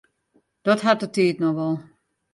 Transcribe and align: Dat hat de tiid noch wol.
Dat 0.67 0.81
hat 0.87 0.99
de 1.01 1.09
tiid 1.15 1.37
noch 1.41 1.57
wol. 1.59 1.75